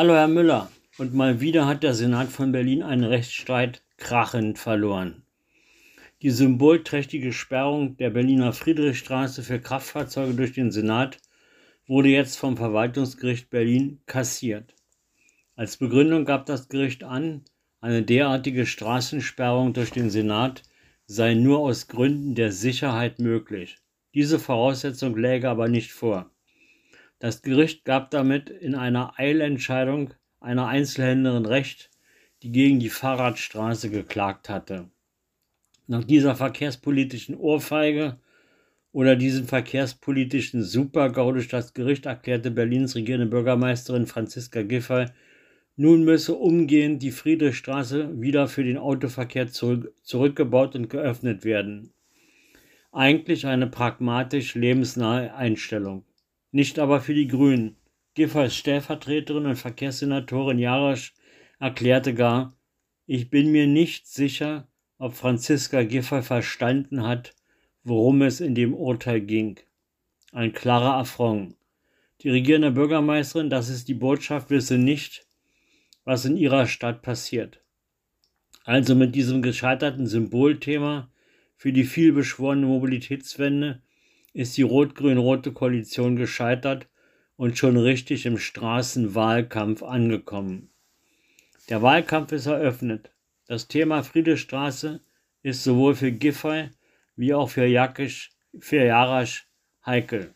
[0.00, 0.70] Hallo Herr Müller.
[0.96, 5.24] Und mal wieder hat der Senat von Berlin einen Rechtsstreit krachend verloren.
[6.22, 11.18] Die symbolträchtige Sperrung der Berliner Friedrichstraße für Kraftfahrzeuge durch den Senat
[11.86, 14.74] wurde jetzt vom Verwaltungsgericht Berlin kassiert.
[15.54, 17.42] Als Begründung gab das Gericht an,
[17.82, 20.62] eine derartige Straßensperrung durch den Senat
[21.04, 23.76] sei nur aus Gründen der Sicherheit möglich.
[24.14, 26.30] Diese Voraussetzung läge aber nicht vor.
[27.20, 31.90] Das Gericht gab damit in einer Eilentscheidung einer Einzelhändlerin Recht,
[32.42, 34.88] die gegen die Fahrradstraße geklagt hatte.
[35.86, 38.16] Nach dieser verkehrspolitischen Ohrfeige
[38.92, 45.04] oder diesem verkehrspolitischen Supergau durch das Gericht erklärte Berlins regierende Bürgermeisterin Franziska Giffey,
[45.76, 51.92] nun müsse umgehend die Friedrichstraße wieder für den Autoverkehr zurückgebaut und geöffnet werden.
[52.92, 56.04] Eigentlich eine pragmatisch lebensnahe Einstellung
[56.52, 57.76] nicht aber für die Grünen.
[58.14, 61.14] Giffers Stellvertreterin und Verkehrssenatorin Jarasch
[61.58, 62.56] erklärte gar,
[63.06, 67.34] ich bin mir nicht sicher, ob Franziska Giffey verstanden hat,
[67.82, 69.58] worum es in dem Urteil ging.
[70.32, 71.56] Ein klarer Affront.
[72.22, 75.26] Die regierende Bürgermeisterin, das ist die Botschaft, wisse nicht,
[76.04, 77.62] was in ihrer Stadt passiert.
[78.64, 81.10] Also mit diesem gescheiterten Symbolthema
[81.56, 83.82] für die vielbeschworene Mobilitätswende
[84.32, 86.88] ist die rot-grün-rote Koalition gescheitert
[87.36, 90.70] und schon richtig im Straßenwahlkampf angekommen.
[91.68, 93.12] Der Wahlkampf ist eröffnet.
[93.46, 95.00] Das Thema Friedrichstraße
[95.42, 96.70] ist sowohl für Giffey
[97.16, 99.48] wie auch für, Jakisch, für Jarasch
[99.84, 100.34] heikel.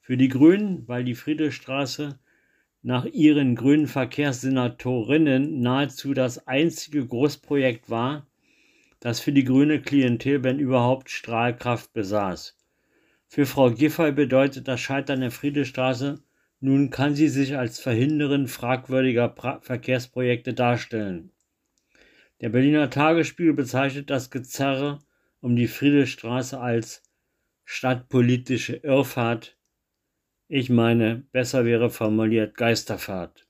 [0.00, 2.18] Für die Grünen, weil die Friedrichstraße
[2.82, 8.26] nach ihren grünen Verkehrssenatorinnen nahezu das einzige Großprojekt war,
[9.00, 12.57] das für die grüne Klientelband überhaupt Strahlkraft besaß.
[13.28, 16.22] Für Frau Giffey bedeutet das Scheitern der Friedrichstraße,
[16.60, 21.30] nun kann sie sich als Verhinderin fragwürdiger pra Verkehrsprojekte darstellen.
[22.40, 25.00] Der Berliner Tagesspiegel bezeichnet das Gezerre
[25.40, 27.02] um die Friedrichstraße als
[27.64, 29.58] stadtpolitische Irrfahrt.
[30.48, 33.46] Ich meine, besser wäre formuliert Geisterfahrt.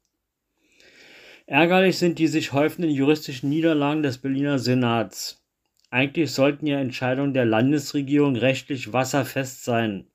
[1.46, 5.37] Ärgerlich sind die sich häufenden juristischen Niederlagen des Berliner Senats.
[5.90, 10.06] Eigentlich sollten ja Entscheidungen der Landesregierung rechtlich wasserfest sein.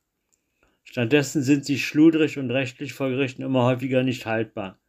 [0.84, 4.80] Stattdessen sind sie schludrig und rechtlich vor Gerichten immer häufiger nicht haltbar.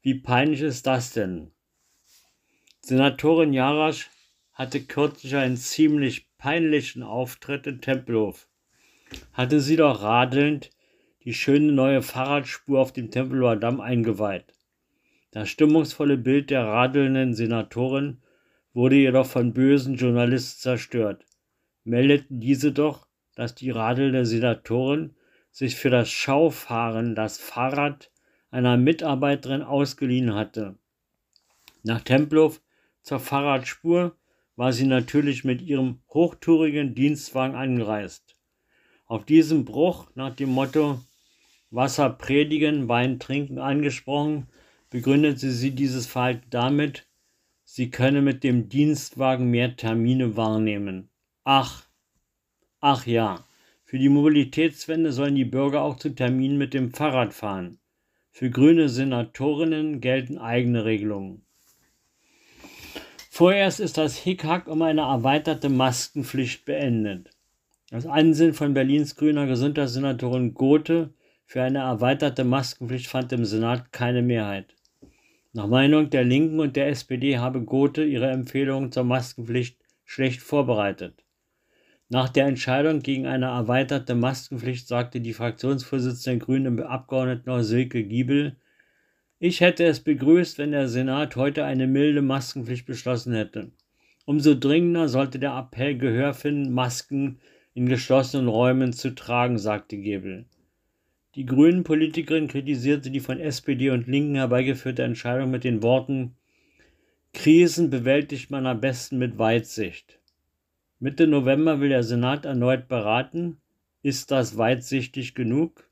[0.00, 1.50] Wie peinlich ist das denn?
[2.80, 4.10] Senatorin Jarasch
[4.52, 8.48] hatte kürzlich einen ziemlich peinlichen Auftritt in Tempelhof.
[9.32, 10.70] Hatte sie doch radelnd
[11.24, 14.54] die schöne neue Fahrradspur auf dem Tempelhofer Damm eingeweiht.
[15.30, 18.22] Das stimmungsvolle Bild der radelnden Senatorin
[18.74, 21.24] wurde jedoch von bösen Journalisten zerstört.
[21.84, 25.14] Meldeten diese doch, dass die radelnde Senatorin
[25.50, 28.10] sich für das Schaufahren das Fahrrad
[28.50, 30.76] einer Mitarbeiterin ausgeliehen hatte.
[31.82, 32.60] Nach Tempelhof
[33.02, 34.16] zur Fahrradspur
[34.56, 38.36] war sie natürlich mit ihrem hochtourigen Dienstwagen angereist.
[39.06, 41.00] Auf diesem Bruch nach dem Motto
[41.70, 44.46] Wasser predigen, Wein trinken angesprochen,
[44.90, 47.06] begründete sie dieses Verhalten damit,
[47.76, 51.08] Sie könne mit dem Dienstwagen mehr Termine wahrnehmen.
[51.42, 51.82] Ach,
[52.78, 53.44] ach ja,
[53.82, 57.80] für die Mobilitätswende sollen die Bürger auch zu Terminen mit dem Fahrrad fahren.
[58.30, 61.44] Für grüne Senatorinnen gelten eigene Regelungen.
[63.28, 67.30] Vorerst ist das Hickhack um eine erweiterte Maskenpflicht beendet.
[67.90, 71.12] Das Ansinnen von Berlins grüner Gesundheitssenatorin Gothe
[71.44, 74.76] für eine erweiterte Maskenpflicht fand im Senat keine Mehrheit.
[75.56, 81.22] Nach Meinung der Linken und der SPD habe Gothe ihre Empfehlungen zur Maskenpflicht schlecht vorbereitet.
[82.08, 88.02] Nach der Entscheidung gegen eine erweiterte Maskenpflicht sagte die Fraktionsvorsitzende der Grünen im Abgeordnetenhaus Silke
[88.02, 88.56] Giebel,
[89.38, 93.70] ich hätte es begrüßt, wenn der Senat heute eine milde Maskenpflicht beschlossen hätte.
[94.24, 97.38] Umso dringender sollte der Appell Gehör finden, Masken
[97.74, 100.46] in geschlossenen Räumen zu tragen, sagte Gebel.
[101.36, 106.36] Die Grünen-Politikerin kritisierte die von SPD und Linken herbeigeführte Entscheidung mit den Worten
[107.32, 110.20] Krisen bewältigt man am besten mit Weitsicht.
[111.00, 113.60] Mitte November will der Senat erneut beraten.
[114.02, 115.90] Ist das weitsichtig genug?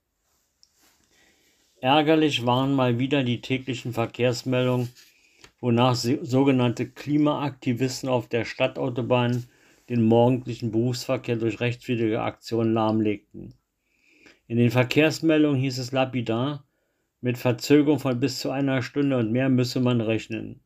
[1.81, 4.91] Ärgerlich waren mal wieder die täglichen Verkehrsmeldungen,
[5.61, 9.45] wonach sogenannte Klimaaktivisten auf der Stadtautobahn
[9.89, 13.55] den morgendlichen Berufsverkehr durch rechtswidrige Aktionen lahmlegten.
[14.53, 16.67] In den Verkehrsmeldungen hieß es lapidar,
[17.23, 20.61] mit Verzögerung von bis zu einer Stunde und mehr müsse man rechnen.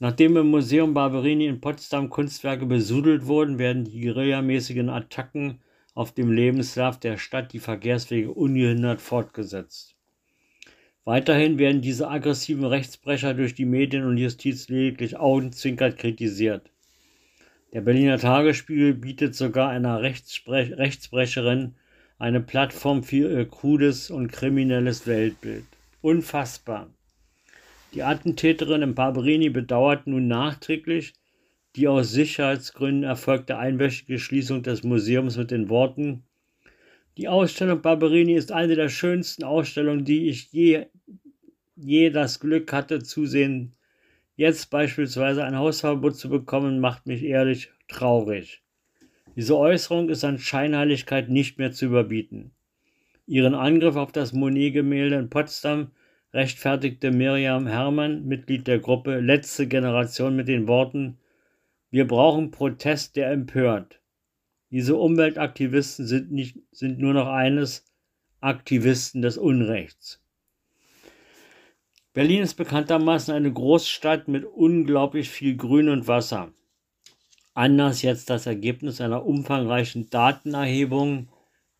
[0.00, 5.62] Nachdem im Museum Barberini in Potsdam Kunstwerke besudelt wurden, werden die guerillamäßigen Attacken
[5.94, 9.96] auf dem Lebenslauf der Stadt die Verkehrswege ungehindert fortgesetzt.
[11.06, 16.70] Weiterhin werden diese aggressiven Rechtsbrecher durch die Medien und Justiz lediglich augenzwinkert kritisiert.
[17.72, 21.74] Der Berliner Tagesspiegel bietet sogar einer Rechtsbrecherin
[22.18, 25.64] eine Plattform für ihr krudes und kriminelles Weltbild.
[26.02, 26.88] Unfassbar.
[27.94, 31.14] Die Attentäterin in Barberini bedauert nun nachträglich
[31.78, 36.24] die aus Sicherheitsgründen erfolgte einwöchige Schließung des Museums mit den Worten
[37.16, 40.86] Die Ausstellung Barberini ist eine der schönsten Ausstellungen, die ich je,
[41.76, 43.76] je das Glück hatte zu sehen.
[44.34, 48.62] Jetzt beispielsweise ein Hausverbot zu bekommen, macht mich ehrlich traurig.
[49.38, 52.50] Diese Äußerung ist an Scheinheiligkeit nicht mehr zu überbieten.
[53.24, 55.92] Ihren Angriff auf das Monet-Gemälde in Potsdam
[56.32, 61.18] rechtfertigte Miriam Herrmann, Mitglied der Gruppe Letzte Generation, mit den Worten
[61.88, 64.00] Wir brauchen Protest, der empört.
[64.72, 67.84] Diese Umweltaktivisten sind, nicht, sind nur noch eines,
[68.40, 70.20] Aktivisten des Unrechts.
[72.12, 76.52] Berlin ist bekanntermaßen eine Großstadt mit unglaublich viel Grün und Wasser.
[77.58, 81.28] Anders jetzt das Ergebnis einer umfangreichen Datenerhebung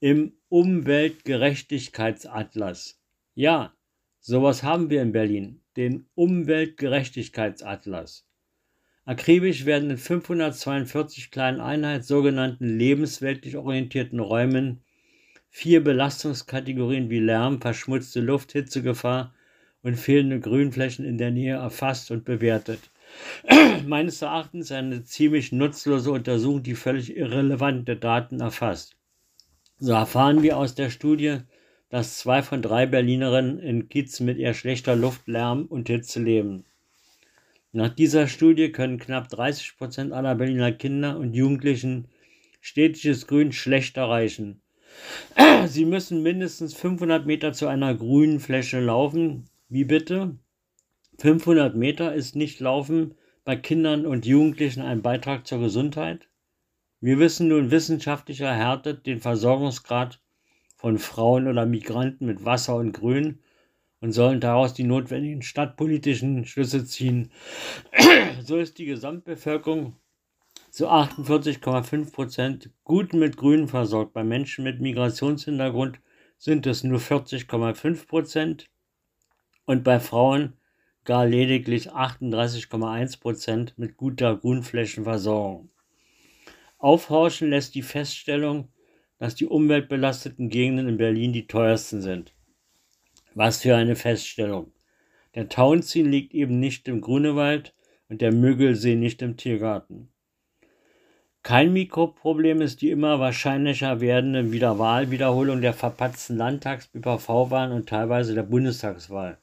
[0.01, 3.01] im Umweltgerechtigkeitsatlas.
[3.35, 3.73] Ja,
[4.21, 8.27] Sowas haben wir in Berlin, den Umweltgerechtigkeitsatlas.
[9.07, 14.83] Akribisch werden in 542 kleinen Einheiten, sogenannten lebensweltlich orientierten Räumen,
[15.49, 19.33] vier Belastungskategorien wie Lärm, verschmutzte Luft, Hitzegefahr
[19.83, 22.91] und fehlende Grünflächen in der Nähe erfasst und bewertet.
[23.87, 28.97] Meines Erachtens eine ziemlich nutzlose Untersuchung, die völlig irrelevante Daten erfasst.
[29.79, 31.39] So erfahren wir aus der Studie,
[31.89, 36.65] dass zwei von drei Berlinerinnen in Kiez mit eher schlechter Luft, Lärm und Hitze leben.
[37.73, 42.09] Nach dieser Studie können knapp 30 Prozent aller Berliner Kinder und Jugendlichen
[42.61, 44.61] städtisches Grün schlecht erreichen.
[45.67, 49.45] Sie müssen mindestens 500 Meter zu einer grünen Fläche laufen.
[49.69, 50.37] Wie bitte?
[51.21, 56.29] 500 Meter ist nicht Laufen bei Kindern und Jugendlichen ein Beitrag zur Gesundheit?
[57.01, 60.21] Wir wissen nun wissenschaftlich erhärtet den Versorgungsgrad
[60.77, 63.41] von Frauen oder Migranten mit Wasser und Grün
[64.01, 67.33] und sollen daraus die notwendigen stadtpolitischen Schlüsse ziehen.
[68.45, 69.97] so ist die Gesamtbevölkerung
[70.71, 74.13] zu 48,5 Prozent gut mit Grün versorgt.
[74.13, 75.99] Bei Menschen mit Migrationshintergrund
[76.37, 78.67] sind es nur 40,5 Prozent
[79.65, 80.58] und bei Frauen
[81.09, 85.71] gar lediglich 38,1 Prozent mit guter Grünflächenversorgung.
[86.77, 88.69] Aufhorchen lässt die Feststellung,
[89.17, 92.35] dass die umweltbelasteten Gegenden in Berlin die teuersten sind.
[93.35, 94.71] Was für eine Feststellung.
[95.35, 97.75] Der Tauenziehen liegt eben nicht im Grunewald
[98.11, 100.11] und der Müggelsee nicht im Tiergarten.
[101.43, 108.43] Kein Mikroproblem ist die immer wahrscheinlicher werdende Wiederwahlwiederholung der verpatzten Landtags-, ÖPV-Wahlen und teilweise der
[108.43, 109.39] Bundestagswahl.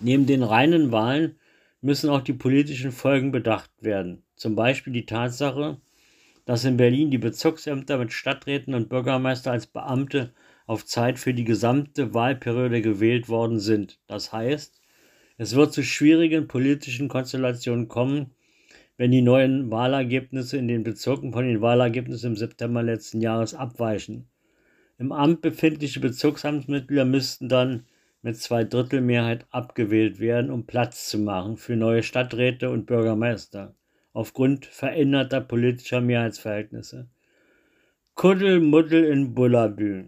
[0.00, 1.38] Neben den reinen Wahlen
[1.80, 4.22] müssen auch die politischen Folgen bedacht werden.
[4.34, 5.78] Zum Beispiel die Tatsache,
[6.44, 10.32] dass in Berlin die Bezirksämter mit Stadträten und Bürgermeister als Beamte
[10.66, 13.98] auf Zeit für die gesamte Wahlperiode gewählt worden sind.
[14.06, 14.80] Das heißt,
[15.38, 18.32] es wird zu schwierigen politischen Konstellationen kommen,
[18.96, 24.28] wenn die neuen Wahlergebnisse in den Bezirken von den Wahlergebnissen im September letzten Jahres abweichen.
[24.98, 27.84] Im Amt befindliche Bezirksamtsmitglieder müssten dann
[28.26, 33.76] mit zwei Drittel Mehrheit abgewählt werden, um Platz zu machen für neue Stadträte und Bürgermeister
[34.12, 37.08] aufgrund veränderter politischer Mehrheitsverhältnisse.
[38.16, 40.06] Kuddelmuddel in Bullabü.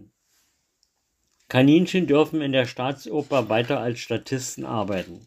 [1.47, 5.25] Kaninchen dürfen in der Staatsoper weiter als Statisten arbeiten.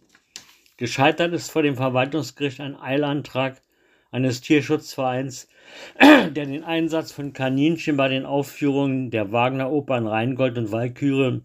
[0.76, 3.62] Gescheitert ist vor dem Verwaltungsgericht ein Eilantrag
[4.10, 5.48] eines Tierschutzvereins,
[5.98, 11.40] der den Einsatz von Kaninchen bei den Aufführungen der Wagner Opern Rheingold und Walküre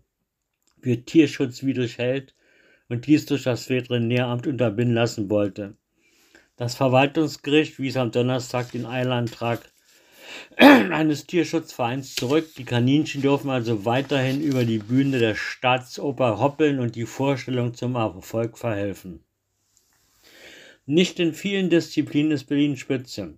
[0.81, 2.33] für tierschutzwidrig hält
[2.89, 5.75] und dies durch das Veterinäramt unterbinden lassen wollte.
[6.55, 9.61] Das Verwaltungsgericht wies am Donnerstag den Eilantrag
[10.57, 12.47] eines Tierschutzvereins zurück.
[12.57, 17.95] Die Kaninchen dürfen also weiterhin über die Bühne der Staatsoper hoppeln und die Vorstellung zum
[17.95, 19.23] Erfolg verhelfen.
[20.85, 23.37] Nicht in vielen Disziplinen ist Berlin Spitze.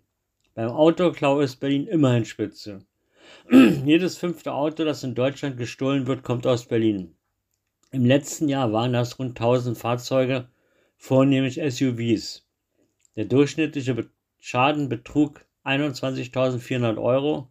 [0.54, 2.86] Beim Autoklau ist Berlin immerhin Spitze.
[3.52, 7.16] Jedes fünfte Auto, das in Deutschland gestohlen wird, kommt aus Berlin.
[7.92, 10.48] Im letzten Jahr waren das rund 1000 Fahrzeuge,
[10.98, 12.46] vornehmlich SUVs.
[13.16, 17.48] Der durchschnittliche Schaden betrug 21.400 Euro.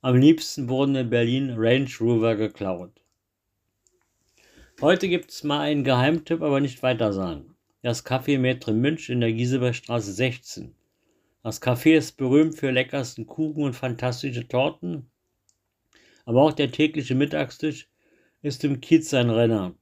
[0.00, 3.00] Am liebsten wurden in Berlin Range Rover geklaut.
[4.80, 7.54] Heute gibt es mal einen Geheimtipp, aber nicht weiter sagen.
[7.82, 10.74] Das Café Maître Münch in der Gieseberstraße 16.
[11.44, 15.10] Das Café ist berühmt für leckersten Kuchen und fantastische Torten.
[16.24, 17.89] Aber auch der tägliche Mittagstisch
[18.42, 19.74] ist im Kiez ein Renner.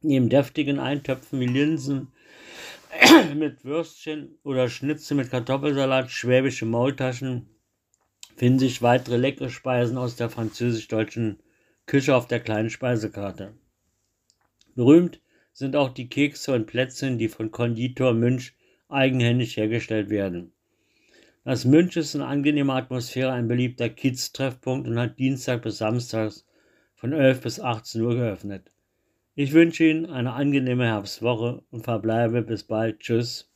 [0.00, 2.08] Neben deftigen Eintöpfen wie Linsen
[3.34, 7.48] mit Würstchen oder Schnitzel mit Kartoffelsalat, schwäbische Maultaschen
[8.36, 11.40] finden sich weitere leckere Speisen aus der französisch-deutschen
[11.86, 13.54] Küche auf der kleinen Speisekarte.
[14.74, 15.20] Berühmt
[15.52, 18.54] sind auch die Kekse und Plätzchen, die von Konditor Münch
[18.88, 20.52] eigenhändig hergestellt werden.
[21.44, 26.44] Das Münch ist eine angenehme Atmosphäre, ein beliebter Kiez-Treffpunkt und hat Dienstag bis Samstags
[27.04, 28.72] von 11 bis 18 Uhr geöffnet.
[29.34, 33.00] Ich wünsche Ihnen eine angenehme Herbstwoche und verbleibe bis bald.
[33.00, 33.53] Tschüss.